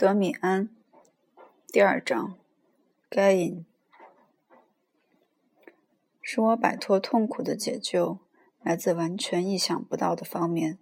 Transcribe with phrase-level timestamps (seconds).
[0.00, 0.70] 德米安，
[1.70, 2.38] 第二章，
[3.10, 3.66] 该隐，
[6.22, 8.18] 使我摆脱痛苦的解救，
[8.62, 10.78] 来自完全意想不到的方面。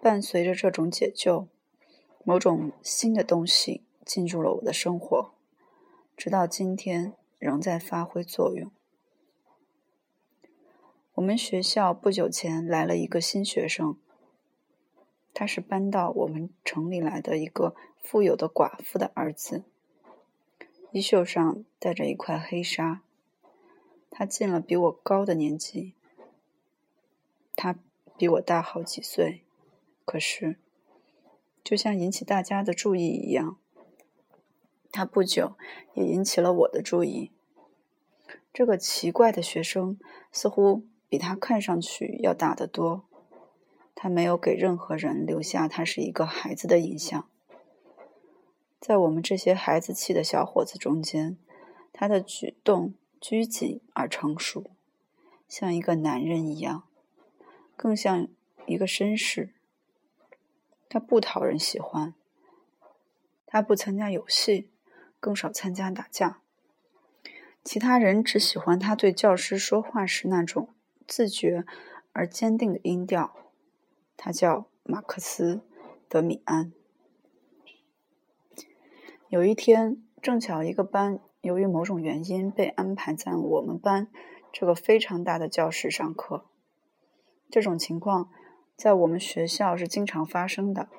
[0.00, 1.48] 伴随着这种解救，
[2.24, 5.34] 某种新的东西进入了我的生活，
[6.16, 8.70] 直到今天仍在发挥作用。
[11.12, 13.98] 我们学校不久前来了一个新学生。
[15.32, 19.64] 他是搬到我们城里来的一个富有的寡妇的儿子，
[20.92, 23.02] 衣袖上带着一块黑纱。
[24.10, 25.94] 他进了比我高的年纪，
[27.54, 27.76] 他
[28.18, 29.44] 比我大好几岁，
[30.04, 30.58] 可是，
[31.62, 33.56] 就像引起大家的注意一样，
[34.90, 35.56] 他不久
[35.94, 37.30] 也引起了我的注意。
[38.52, 39.96] 这个奇怪的学生
[40.32, 43.04] 似乎比他看上去要大得多。
[44.02, 47.28] 他没有给任何人留下他是一个孩子的印象。
[48.80, 51.36] 在我们这些孩子气的小伙子中间，
[51.92, 54.70] 他的举动拘谨而成熟，
[55.46, 56.84] 像一个男人一样，
[57.76, 58.26] 更像
[58.64, 59.50] 一个绅士。
[60.88, 62.14] 他不讨人喜欢。
[63.44, 64.70] 他不参加游戏，
[65.20, 66.40] 更少参加打架。
[67.62, 70.70] 其他人只喜欢他对教师说话时那种
[71.06, 71.66] 自觉
[72.14, 73.36] 而坚定的音调。
[74.22, 75.56] 他叫马克思·
[76.06, 76.74] 德米安。
[79.30, 84.08] 有一天，正巧一个班由于某种原因被安排在我们班
[84.52, 86.44] 这个非常大的教室上课。
[87.48, 88.28] 这种情况
[88.76, 90.90] 在我们学校是经常发生的。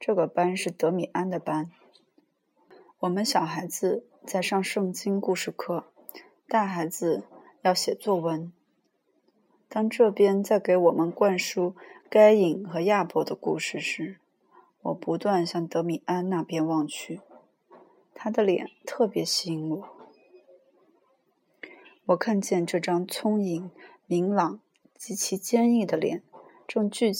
[0.00, 1.70] 这个班是德米安的班。
[2.98, 5.92] 我们小孩子在上圣经故事课，
[6.48, 7.22] 大孩子
[7.62, 8.52] 要写作文。
[9.70, 11.74] 当这边在给我们灌输。
[12.10, 14.18] 该隐和亚伯的故事时，
[14.82, 17.20] 我不断向德米安那边望去，
[18.14, 19.88] 他的脸特别吸引我。
[22.06, 23.70] 我看见这张聪颖、
[24.08, 24.58] 明朗、
[24.96, 26.24] 极其坚毅的脸，
[26.66, 27.12] 正聚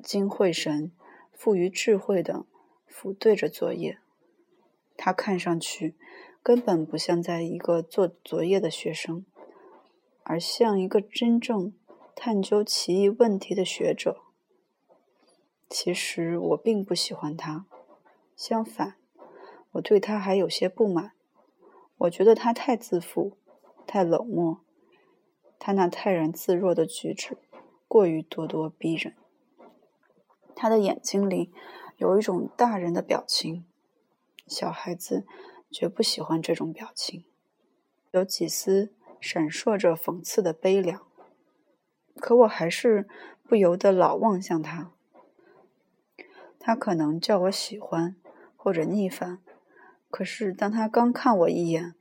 [0.00, 0.92] 精会神、
[1.32, 2.46] 富于智慧的
[2.86, 3.98] 俯对着作业。
[4.96, 5.96] 他看上去
[6.40, 9.26] 根本不像在一个做作业的学生，
[10.22, 11.72] 而像一个真正
[12.16, 14.22] 探究奇异问题的学者。
[15.68, 17.66] 其实我并不喜欢他，
[18.34, 18.96] 相反，
[19.72, 21.12] 我对他还有些不满。
[21.98, 23.36] 我觉得他太自负，
[23.86, 24.60] 太冷漠，
[25.58, 27.36] 他那泰然自若的举止
[27.86, 29.14] 过于咄咄逼人。
[30.54, 31.52] 他的眼睛里
[31.98, 33.66] 有一种大人的表情，
[34.46, 35.26] 小孩子
[35.70, 37.24] 绝不喜欢这种表情，
[38.12, 41.06] 有几丝闪烁着讽刺的悲凉。
[42.20, 43.06] 可我还是
[43.44, 44.90] 不由得老望向他。
[46.58, 48.16] 他可能叫我喜欢
[48.56, 49.38] 或者逆反，
[50.10, 51.94] 可是当他刚看我一眼，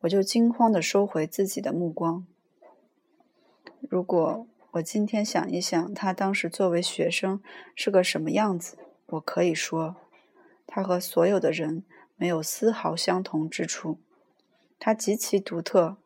[0.00, 2.26] 我就惊慌地收回自己的目光。
[3.88, 7.42] 如果我今天想一想他当时作为学生
[7.74, 9.96] 是个什么样子，我可以说，
[10.66, 11.84] 他和所有的人
[12.16, 13.98] 没有丝毫相同之处。
[14.78, 15.96] 他极其独特，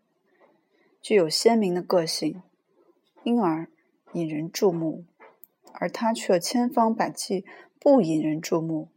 [1.00, 2.42] 具有鲜明的个性，
[3.26, 3.66] 因而
[4.12, 5.04] 引人注目，
[5.72, 7.44] 而他却千方百计。
[7.80, 8.88] 不引人注目，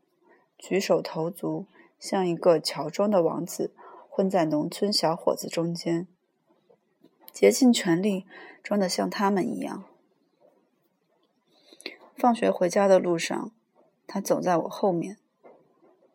[0.55, 1.65] 举手投足
[1.99, 3.73] 像一个乔装的王子，
[4.07, 6.07] 混在农村小伙子中间，
[7.31, 8.25] 竭尽全力
[8.61, 9.83] 装得像他们一样。
[12.15, 13.51] 放学回家的路上，
[14.05, 15.17] 他走在我后面。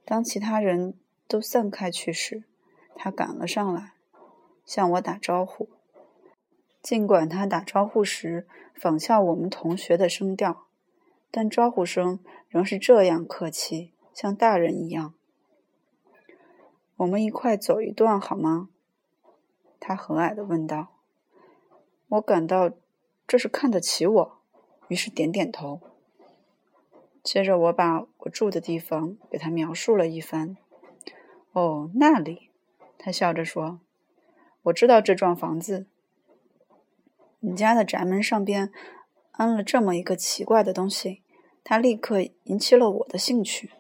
[0.05, 0.95] 当其他人
[1.27, 2.45] 都散开去时，
[2.95, 3.95] 他赶了上来，
[4.65, 5.69] 向我打招呼。
[6.85, 10.67] 尽管他打招呼时仿效我们同学的声调。
[11.31, 15.15] 但招呼声仍是这样客气，像大人一样。
[16.97, 18.69] 我们一块走一段好吗？
[19.81, 20.89] 他和蔼地问道。
[22.09, 22.71] 我感到
[23.27, 24.39] 这是看得起我，
[24.89, 25.81] 于是点点头。
[27.23, 30.59] 接着我把我住的地方给他描述了一番。
[31.53, 32.51] 哦，那里，
[32.99, 33.81] 他笑着说
[34.65, 35.87] ：“我知道这幢房子。
[37.45, 38.73] 你家的宅门上边
[39.33, 41.21] 安了这么一个奇怪的东西。”
[41.67, 43.71] 它立刻引起了我的兴趣。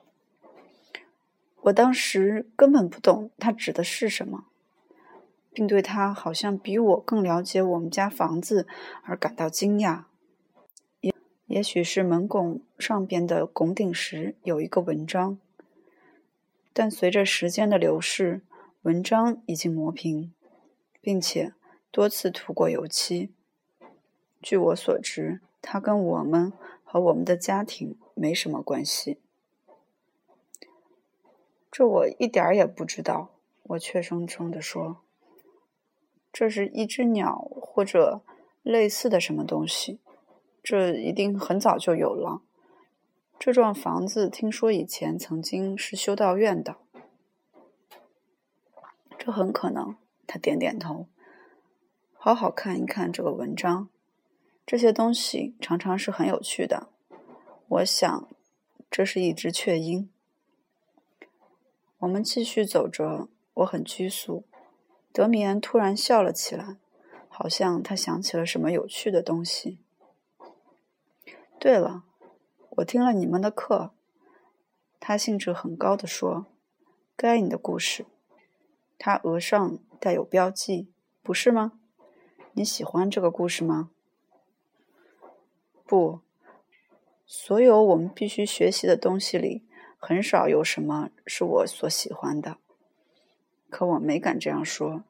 [1.64, 4.46] 我当时根本不懂它指的是什么，
[5.52, 8.66] 并对它好像比我更了解我们家房子
[9.02, 10.04] 而感到惊讶。
[11.00, 11.14] 也
[11.46, 15.38] 也许是门拱上边的拱顶石有一个文章，
[16.72, 18.40] 但随着时间的流逝，
[18.80, 20.32] 文章已经磨平，
[21.02, 21.52] 并且
[21.90, 23.30] 多次涂过油漆。
[24.44, 26.52] 据我所知，他跟我们。
[26.86, 29.18] 和我们的家庭没什么关系。
[31.68, 33.30] 这我一点儿也不知道。
[33.64, 34.98] 我怯生生地说
[36.32, 38.22] ：“这是一只鸟，或者
[38.62, 39.98] 类似的什么东西。
[40.62, 42.42] 这一定很早就有了。
[43.40, 46.76] 这幢房子听说以前曾经是修道院的。
[49.18, 49.96] 这很可能。”
[50.28, 51.08] 他点点头。
[52.12, 53.88] 好好看一看这个文章。
[54.66, 56.88] 这些东西常常是很有趣的。
[57.68, 58.28] 我想，
[58.90, 60.10] 这是一只雀鹰。
[61.98, 64.44] 我们继续走着，我很拘束。
[65.12, 66.78] 德米安突然笑了起来，
[67.28, 69.78] 好像他想起了什么有趣的东西。
[71.58, 72.04] 对了，
[72.70, 73.92] 我听了你们的课，
[74.98, 76.46] 他兴致很高地说
[77.16, 78.06] ：“该你的故事，
[78.98, 80.90] 他额上带有标记，
[81.22, 81.78] 不是吗？
[82.52, 83.90] 你喜欢这个故事吗？”
[85.86, 86.20] 不，
[87.26, 89.62] 所有我们必须学习的东西里，
[89.98, 92.56] 很少有什么是我所喜欢的。
[93.68, 95.04] 可我没敢这样说，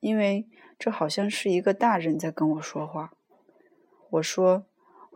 [0.00, 0.46] 因为
[0.78, 3.12] 这好像是一个大人在跟我说话。
[4.08, 4.64] 我说：“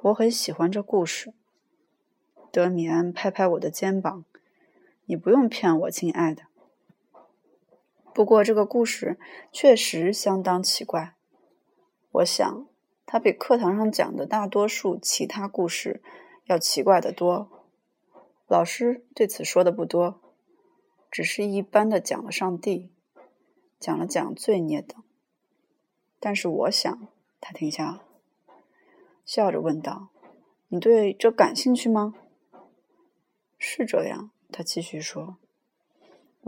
[0.03, 1.33] 我很喜欢这故事。”
[2.53, 4.27] 德米安拍拍我的肩膀
[5.07, 6.43] ：“你不用骗我，亲爱的。
[8.13, 9.19] 不过这个故事
[9.51, 11.15] 确实相当奇怪。
[12.13, 12.67] 我想。”
[13.15, 16.03] 它比课堂上讲的大多数其他故事
[16.47, 17.49] 要奇怪得多。
[18.49, 20.21] 老师对此说的不多，
[21.13, 22.91] 只是一般的讲了上帝，
[23.79, 25.01] 讲了讲罪孽等。
[26.19, 27.07] 但是我想，
[27.41, 28.03] 他停下，
[29.25, 30.09] 笑着问道
[30.67, 32.15] ：“你对这感兴趣吗？”
[33.57, 35.37] 是这样，他继续说：“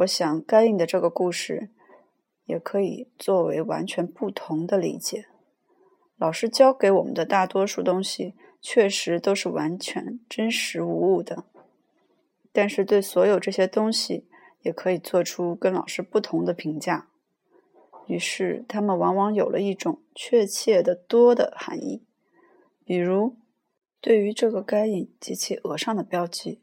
[0.02, 1.70] 我想该印的这个故事
[2.46, 5.28] 也可以作为完全不同的理解。”
[6.18, 11.44] 老师教给我们的大多数东西，确实都是完全真实无误的。
[12.52, 14.26] 但是，对所有这些东西，
[14.62, 17.08] 也可以做出跟老师不同的评价。
[18.06, 22.02] 于是，他们往往有了一种确切的多的含义。
[22.84, 23.36] 比如，
[24.00, 26.62] 对于这个该隐及其额上的标记，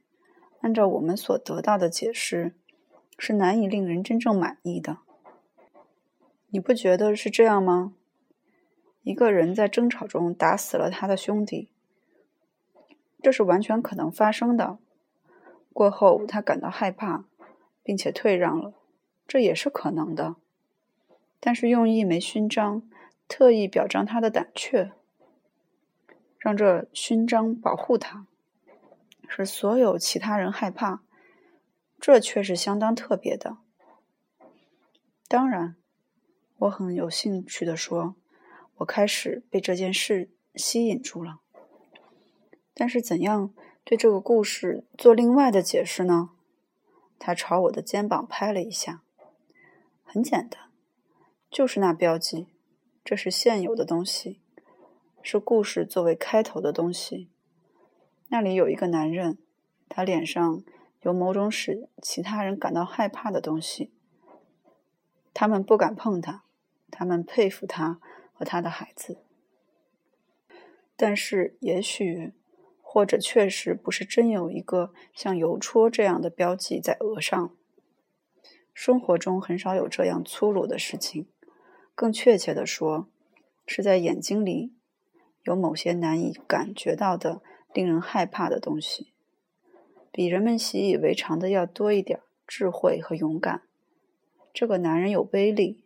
[0.62, 2.56] 按照我们所得到的解释，
[3.20, 4.98] 是难以令人真正满意的。
[6.50, 7.94] 你不觉得是这样吗？
[9.04, 11.70] 一个人在争吵中打死了他的兄弟，
[13.22, 14.80] 这是完全可能发生的。
[15.74, 17.26] 过后，他感到害怕，
[17.84, 18.74] 并且退让了，
[19.28, 20.38] 这也是可能的。
[21.42, 22.90] 但是，用一枚勋章
[23.28, 24.94] 特意表彰他的胆怯，
[26.38, 28.26] 让这勋章保护他，
[29.28, 31.02] 使所有其他人害怕，
[32.00, 33.58] 这却是相当特别的。
[35.28, 35.76] 当然，
[36.60, 38.16] 我很有兴趣的说。
[38.78, 41.40] 我开始被这件事吸引住了，
[42.74, 43.54] 但是怎样
[43.84, 46.32] 对这个故事做另外的解释呢？
[47.20, 49.02] 他朝我的肩膀拍了一下。
[50.04, 50.70] 很简单，
[51.50, 52.48] 就是那标记，
[53.04, 54.42] 这是现有的东西，
[55.22, 57.30] 是故事作为开头的东西。
[58.28, 59.38] 那里有一个男人，
[59.88, 60.64] 他脸上
[61.02, 63.92] 有某种使其他人感到害怕的东西，
[65.34, 66.44] 他们不敢碰他，
[66.92, 68.00] 他们佩服他。
[68.44, 69.20] 和他的孩子，
[70.98, 72.34] 但是也许，
[72.82, 77.56] 或者确实不是真有一个像邮戳这样的标记在额上。
[78.74, 81.30] 生活中很少有这样粗鲁的事情，
[81.96, 83.08] 更确切的说，
[83.66, 84.74] 是在眼睛里
[85.44, 87.42] 有某些难以感觉到的、
[87.74, 89.14] 令人害怕的东西，
[90.12, 93.62] 比人们习以为常的要多一点智慧和勇敢。
[94.54, 95.83] 这个男人有威力。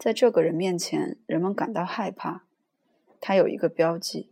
[0.00, 2.46] 在这个人面前，人们感到害怕。
[3.20, 4.30] 他有一个标记，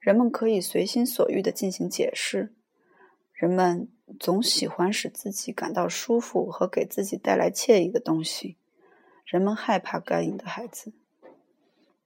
[0.00, 2.52] 人们可以随心所欲的进行解释。
[3.32, 8.56] 人们总喜欢使自己感到舒服和给自己带来惬意的东西。
[9.24, 10.92] 人们害怕该隐的孩子，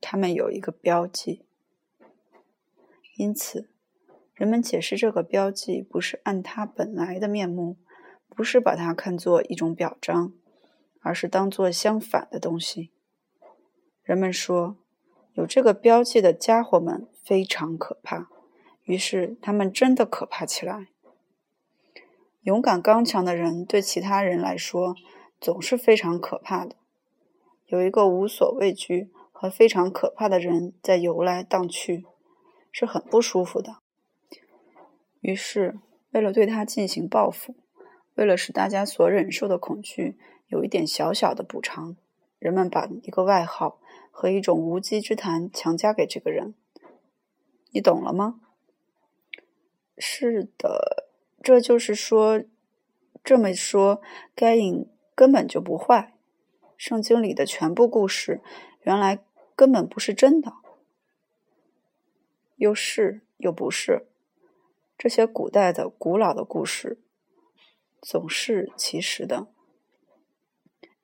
[0.03, 1.47] 他们有一个标记。
[3.17, 3.71] 因此，
[4.35, 7.79] 人们解释这个标记不是按他本来的面目，
[8.29, 10.35] 不是把它看作一种表彰。
[11.00, 12.90] 而是当做相反的东西。
[14.02, 14.76] 人们说，
[15.35, 18.28] 有这个标记的家伙们非常可怕，
[18.85, 20.88] 于是他们真的可怕起来。
[22.43, 24.95] 勇敢刚强的人对其他人来说
[25.38, 26.76] 总是非常可怕的。
[27.67, 32.07] 有一个无所畏惧和非常可怕的人在游来荡去，
[32.73, 33.76] 是很不舒服的。
[35.21, 35.78] 于是，
[36.12, 37.55] 为了对他进行报复，
[38.14, 40.17] 为了使大家所忍受的恐惧。
[40.49, 41.97] 有一点小小的补偿，
[42.38, 46.55] 人们把一个外号和一种无稽之谈强加给这个人，
[47.71, 48.40] 你懂了吗？
[49.99, 51.09] 是的，
[51.43, 52.43] 这就是说，
[53.23, 54.00] 这么说，
[54.35, 56.14] 该隐根本就不坏。
[56.76, 58.40] 圣经里的全部故事，
[58.83, 59.25] 原来
[59.55, 60.55] 根本不是真的，
[62.57, 64.07] 又是又不是。
[64.97, 67.00] 这些古代的古老的故事，
[68.00, 69.49] 总是其实的。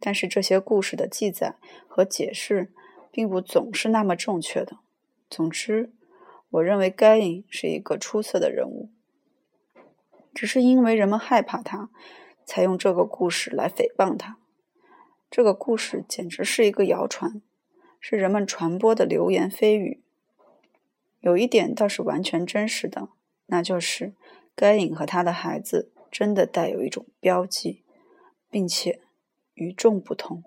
[0.04, 1.54] 但是这些故事的记载
[1.88, 2.70] 和解释，
[3.10, 4.76] 并不总是那么正确的。
[5.30, 5.94] 总之，
[6.50, 8.90] 我认为该隐是一个出色的人物。
[10.34, 11.88] 只是因为人们害怕他，
[12.44, 14.36] 才用这个故事来诽谤他。
[15.30, 17.40] 这个故事简直是一个谣传，
[17.98, 20.02] 是人们传播的流言蜚语。
[21.20, 23.08] 有一点倒是完全真实的。
[23.46, 24.12] 那就是
[24.54, 27.82] 该隐和他的孩子真的带有一种标记，
[28.50, 29.00] 并且
[29.54, 30.44] 与众不同。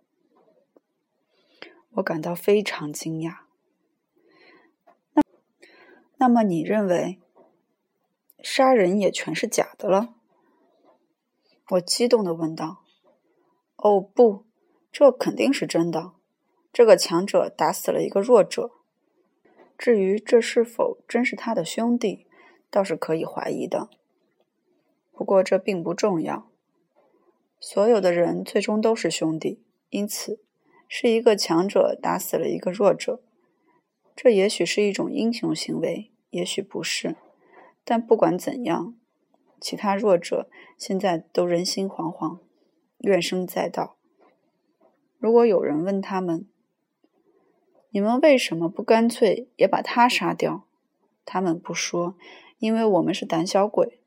[1.91, 3.39] 我感到非常惊讶。
[5.13, 5.23] 那
[6.17, 7.19] 那么你认为
[8.43, 10.15] 杀人也全是假的了？
[11.71, 12.83] 我激动的问道。
[13.77, 14.45] 哦不，
[14.91, 16.13] 这肯定是真的。
[16.71, 18.71] 这个强者打死了一个弱者。
[19.77, 22.25] 至于这是否真是他的兄弟？
[22.69, 23.89] 倒是可以怀疑的，
[25.13, 26.49] 不过这并不重要。
[27.59, 30.39] 所有的人最终都是兄弟，因此
[30.87, 33.21] 是一个强者打死了一个弱者。
[34.15, 37.15] 这也许是一种英雄行为，也许不是。
[37.83, 38.95] 但不管怎样，
[39.59, 42.39] 其他弱者现在都人心惶惶，
[42.99, 43.97] 怨声载道。
[45.17, 46.47] 如果有人问他们
[47.91, 50.67] ：“你们为什么不干脆也把他杀掉？”
[51.25, 52.15] 他们不说。
[52.59, 53.99] 因为我们是胆小鬼，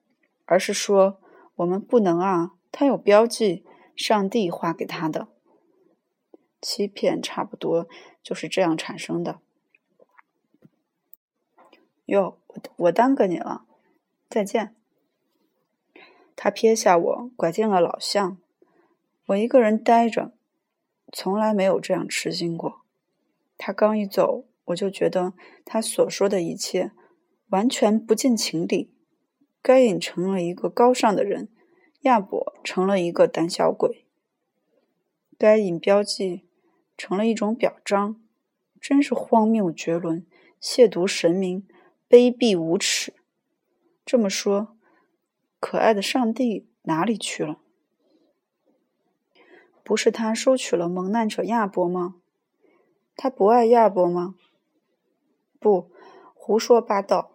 [0.44, 1.20] 而是说
[1.54, 2.54] 我们不能啊！
[2.72, 5.28] 他有标记，上帝画给他的。
[6.60, 7.88] 欺骗差不多
[8.22, 9.40] 就是这样产生的。
[12.06, 12.38] 哟，
[12.76, 13.64] 我耽搁你了，
[14.28, 14.74] 再见。
[16.36, 18.38] 他撇下我，拐进了老巷。
[19.26, 20.32] 我一个人呆着，
[21.12, 22.80] 从来没有这样吃惊过。
[23.56, 25.34] 他刚一走，我就觉得
[25.64, 26.92] 他所说的一切。
[27.50, 28.94] 完全不近情理，
[29.60, 31.48] 该隐成了一个高尚的人，
[32.00, 34.06] 亚伯成了一个胆小鬼。
[35.38, 36.44] 该隐标记
[36.96, 38.20] 成了一种表彰，
[38.80, 40.26] 真是荒谬绝伦，
[40.60, 41.66] 亵渎神明，
[42.08, 43.14] 卑鄙无耻。
[44.04, 44.76] 这么说，
[45.58, 47.58] 可爱的上帝哪里去了？
[49.82, 52.16] 不是他收取了蒙难者亚伯吗？
[53.16, 54.34] 他不爱亚伯吗？
[55.58, 55.90] 不，
[56.34, 57.32] 胡说八道。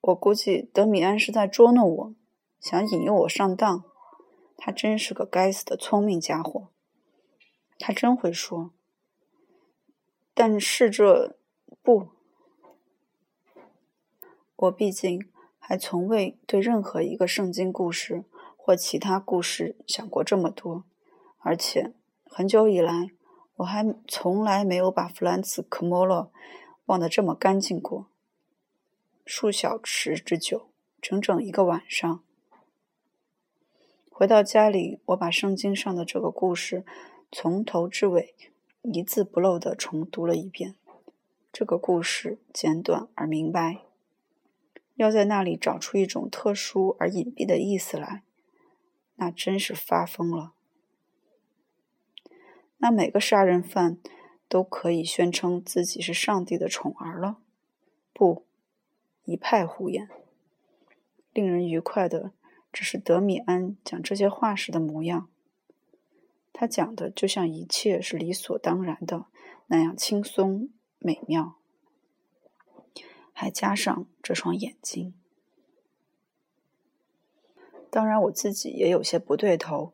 [0.00, 2.14] 我估计德米安是在捉弄我，
[2.62, 3.84] 想引诱我上当。
[4.56, 6.68] 他真是个该死的聪明家伙。
[7.78, 8.70] 他真会说。
[10.32, 11.36] 但是这
[11.82, 12.08] 不，
[14.54, 15.28] 我毕竟
[15.58, 18.24] 还从未对任何一个圣经故事
[18.56, 20.84] 或其他故事想过这么多，
[21.38, 21.92] 而且
[22.24, 23.10] 很久以来，
[23.56, 26.32] 我还从来没有把弗兰茨·科莫洛
[26.86, 28.06] 忘得这么干净过。
[29.26, 30.68] 数小时之久，
[31.00, 32.22] 整整一个晚上。
[34.22, 36.84] 回到家里，我把圣经上的这个故事
[37.32, 38.36] 从头至尾
[38.82, 40.76] 一字不漏地重读了一遍。
[41.52, 43.78] 这个故事简短而明白，
[44.94, 48.22] 要在那里找出一种特殊而隐蔽的意思来，
[49.16, 50.52] 那真是发疯了。
[52.78, 53.98] 那每个杀人犯
[54.48, 57.38] 都可以宣称自己是上帝的宠儿了？
[58.12, 58.44] 不。
[59.24, 60.08] 一派胡言。
[61.32, 62.30] 令人愉快的
[62.72, 65.28] 只是德米安讲这些话时的模样。
[66.52, 69.26] 他讲的就像一切是理所当然的
[69.66, 71.56] 那样轻松美妙，
[73.32, 75.14] 还加上这双眼睛。
[77.90, 79.92] 当然，我自己也有些不对头，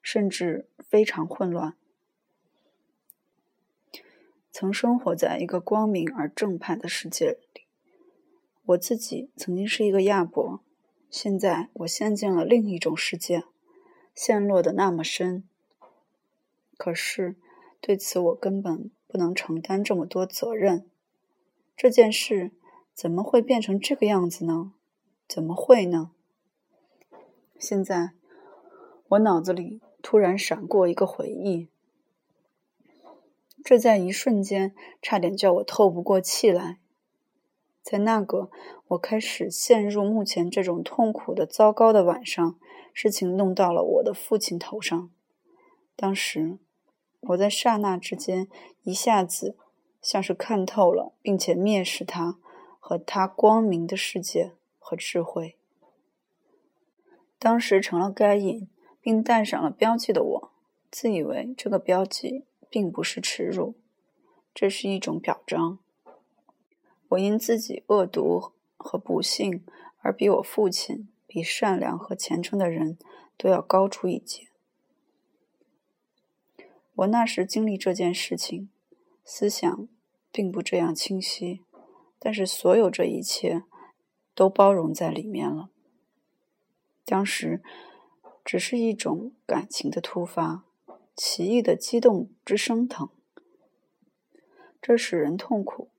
[0.00, 1.76] 甚至非常混乱。
[4.52, 7.62] 曾生活在一个光明而正派的世界里。
[8.66, 10.62] 我自己曾经是一个亚伯，
[11.12, 13.44] 现在我陷进了另一种世界，
[14.14, 15.46] 陷落的那么深。
[16.78, 17.36] 可是
[17.82, 20.88] 对此我根本不能承担这么多责任。
[21.76, 22.52] 这件事
[22.94, 24.72] 怎么会变成这个样子呢？
[25.28, 26.12] 怎么会呢？
[27.58, 28.12] 现在
[29.08, 31.68] 我脑子里突然闪过一个回忆，
[33.62, 36.78] 这在一瞬间差点叫我透不过气来。
[37.82, 38.48] 在那个
[38.88, 42.56] 我开始陷入目前这种痛苦的糟糕的晚上，
[42.92, 45.10] 事情弄到了我的父亲头上。
[45.96, 46.58] 当时
[47.20, 48.48] 我在刹那之间
[48.82, 49.56] 一下子
[50.00, 52.38] 像是看透了，并且蔑视他
[52.78, 55.56] 和他光明的世界和智慧。
[57.38, 58.68] 当时成了该隐，
[59.00, 60.50] 并戴上了标记的我，
[60.90, 63.74] 自以为这个标记并不是耻辱，
[64.54, 65.78] 这是一种表彰。
[67.12, 69.64] 我因自己恶毒和不幸
[69.98, 72.96] 而比我父亲、比善良和虔诚的人
[73.36, 74.48] 都要高出一截。
[76.94, 78.70] 我那时经历这件事情，
[79.24, 79.88] 思想
[80.30, 81.62] 并不这样清晰，
[82.18, 83.64] 但是所有这一切
[84.34, 85.68] 都包容在里面了。
[87.04, 87.62] 当时
[88.44, 90.64] 只是一种感情的突发，
[91.14, 93.10] 奇异的激动之升腾，
[94.80, 95.91] 这使人痛苦。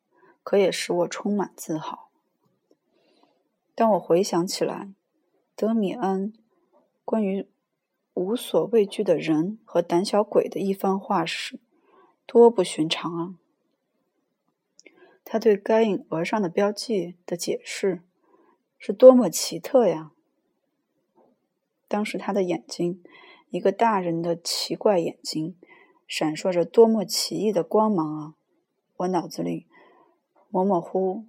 [0.44, 2.10] 可也使我充满自豪。
[3.74, 4.94] 当我回想起来，
[5.56, 6.32] 德米安
[7.04, 7.48] 关于
[8.14, 11.60] 无所畏惧的人和胆小鬼的一番话时，
[12.28, 13.36] 多不寻常啊！
[15.26, 18.04] 他对该隐额上的标记的解释
[18.78, 20.12] 是多么奇特呀！
[21.88, 23.04] 当时他的眼睛，
[23.50, 25.56] 一个大人的奇怪眼睛，
[26.08, 28.36] 闪烁着多么奇异的光芒啊！
[28.98, 29.66] 我脑子里。
[30.54, 31.26] 模模糊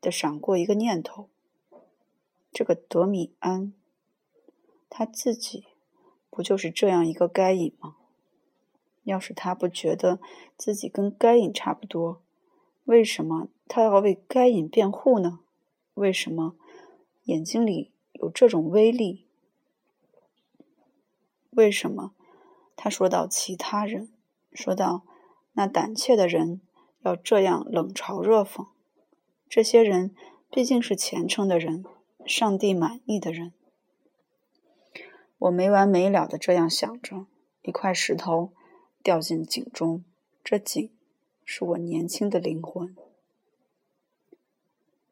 [0.00, 1.28] 的闪过一个念头：
[2.52, 3.72] 这个德米安，
[4.88, 5.64] 他自己
[6.30, 7.96] 不就是这样一个该隐吗？
[9.02, 10.20] 要是他不觉得
[10.56, 12.22] 自己跟该隐差不多，
[12.84, 15.40] 为什么他要为该隐辩护呢？
[15.94, 16.54] 为什么
[17.24, 19.26] 眼睛里有这种威力？
[21.50, 22.14] 为什么
[22.76, 24.08] 他说到其他人，
[24.52, 25.02] 说到
[25.54, 26.60] 那胆怯的人？
[27.04, 28.68] 要这样冷嘲热讽，
[29.46, 30.14] 这些人
[30.50, 31.84] 毕竟是虔诚的人，
[32.24, 33.52] 上帝满意的人。
[35.36, 37.26] 我没完没了的这样想着，
[37.60, 38.54] 一块石头
[39.02, 40.02] 掉进井中，
[40.42, 40.90] 这井
[41.44, 42.96] 是我年轻的灵魂。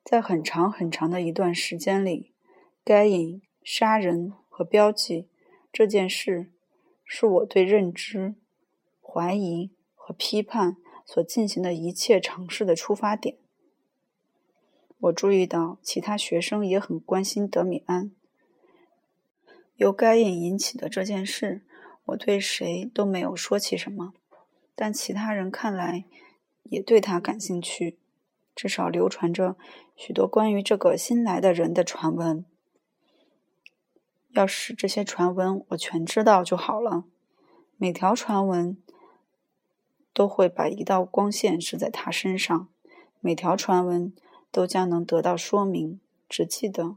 [0.03, 2.33] 在很长很长的一段时间里，
[2.83, 5.29] 该隐杀人和标记
[5.71, 6.51] 这件事，
[7.05, 8.35] 是我对认知、
[9.03, 10.79] 怀疑和批判。
[11.05, 13.37] 所进行的一切尝试的出发点。
[14.99, 18.13] 我注意到其他学生也很关心德米安。
[19.77, 21.63] 由该隐引起的这件事，
[22.05, 24.15] 我对谁都没有说起什么，
[24.75, 26.05] 但其他人看来
[26.63, 27.99] 也对他感兴趣。
[28.55, 29.57] 至少流传着
[29.97, 32.45] 许多关于这个新来的人的传闻。
[34.33, 37.05] 要是这些传闻我全知道就好了。
[37.77, 38.77] 每条传闻。
[40.13, 42.69] 都会把一道光线射在他身上，
[43.21, 44.13] 每条传闻
[44.51, 46.01] 都将能得到说明。
[46.29, 46.97] 只记得，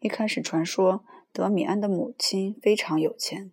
[0.00, 3.50] 一开始传说德米安的母亲非常有钱，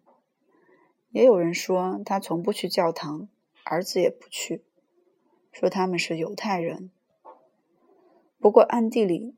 [1.10, 3.28] 也有人说他从不去教堂，
[3.64, 4.64] 儿子也不去，
[5.52, 6.92] 说他们是犹太人。
[8.40, 9.34] 不过暗地里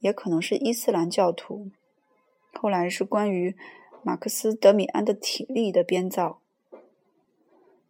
[0.00, 1.70] 也可能是伊斯兰教徒。
[2.52, 3.56] 后来是关于
[4.02, 6.41] 马克思·德米安的体力的编造。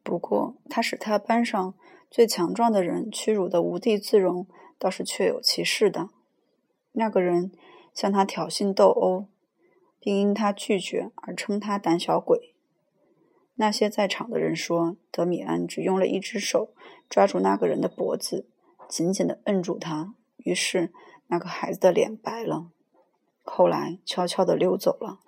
[0.03, 1.75] 不过，他使他班上
[2.11, 4.47] 最强壮的人屈辱的无地自容，
[4.79, 6.11] 倒是确有其事的。
[6.93, 7.53] 那个人
[7.95, 9.27] 向他挑衅斗殴，
[10.01, 12.55] 并因他拒绝而称他胆小鬼。
[13.55, 16.75] 那些在场的人说，德米安只用了一只手
[17.09, 18.47] 抓住那个人的脖子，
[18.89, 20.93] 紧紧地摁住他，于是
[21.29, 22.71] 那个孩子的脸白了，
[23.43, 25.21] 后来悄悄地溜走了，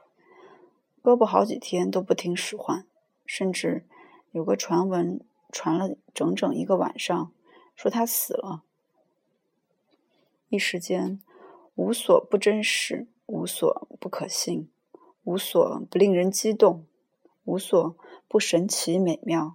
[1.03, 2.85] 胳膊好几天都不听使唤，
[3.25, 3.87] 甚至。
[4.35, 5.21] 有个传闻
[5.53, 7.31] 传了整整一个晚上，
[7.77, 8.65] 说他死了。
[10.49, 11.23] 一时间，
[11.77, 14.69] 无所不真实，无所不可信，
[15.23, 16.85] 无所不令人激动，
[17.45, 19.55] 无所不神奇美妙。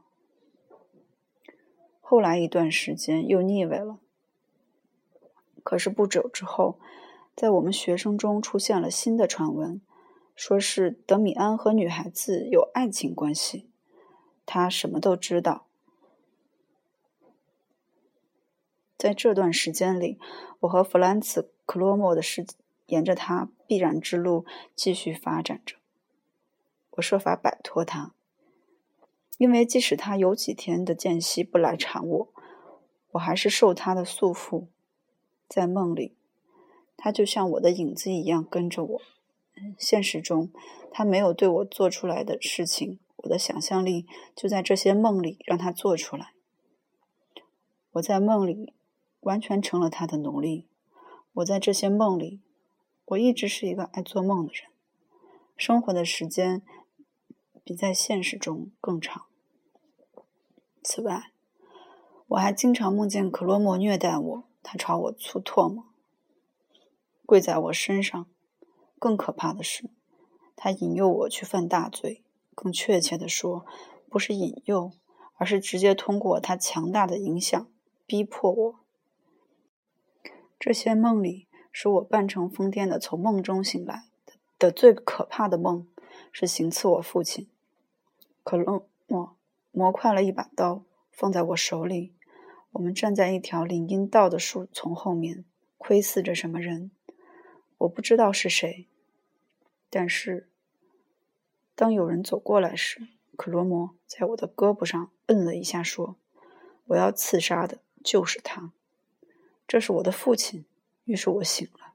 [2.00, 4.00] 后来一段时间又腻味了。
[5.62, 6.80] 可是不久之后，
[7.36, 9.82] 在我们学生中出现了新的传闻，
[10.38, 13.69] 说是德米安和女孩子有爱情关系。
[14.52, 15.68] 他什么都知道。
[18.98, 20.18] 在这段时间里，
[20.62, 22.44] 我和弗兰茨·克罗莫的事
[22.88, 25.76] 沿着他必然之路继续发展着。
[26.94, 28.12] 我设法摆脱他，
[29.38, 32.28] 因为即使他有几天的间隙不来缠我，
[33.12, 34.66] 我还是受他的束缚。
[35.48, 36.16] 在梦里，
[36.98, 39.02] 他就像我的影子一样跟着我；
[39.78, 40.52] 现实中，
[40.92, 43.00] 他没有对我做出来的事情。
[43.24, 46.34] 我的想象力就在这些梦里让他做出来。
[47.94, 48.74] 我在梦里
[49.22, 50.68] 完全成了他的奴隶。
[51.34, 52.42] 我在这些梦里，
[53.06, 54.70] 我一直是一个爱做梦的人，
[55.56, 56.62] 生活的时间
[57.64, 59.26] 比在现实中更长。
[60.84, 61.32] 此外，
[62.28, 65.86] 我还经常梦见克罗莫虐待我，他朝我吐唾沫，
[67.26, 68.26] 跪在我身上，
[68.98, 69.90] 更可怕的是，
[70.56, 72.24] 他引诱我去犯大罪。
[72.62, 73.66] 更确切的说，
[74.10, 74.92] 不是引诱，
[75.38, 77.72] 而是直接通过他强大的影响
[78.06, 78.80] 逼迫我。
[80.60, 84.04] 这些梦里，使我扮成疯癫的从梦中醒来
[84.58, 85.88] 的最可怕的梦，
[86.34, 87.48] 是行刺我父亲。
[88.44, 89.38] 可洛莫
[89.72, 92.12] 磨快了一把刀，放在我手里。
[92.74, 95.46] 我们站在一条林荫道的树丛后面，
[95.78, 96.92] 窥视着什么人。
[97.78, 98.90] 我不知道是谁，
[99.90, 100.49] 但是
[101.80, 106.18] 当有人走过来时，克罗摩在我的胳膊上摁了一下，说
[106.88, 108.74] ：“我要刺杀的就是他。”
[109.66, 110.66] 这是我的父亲。
[111.06, 111.89] 于是我醒了。